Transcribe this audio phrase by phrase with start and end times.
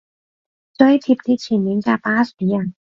[0.79, 2.73] 追貼啲前面架巴士吖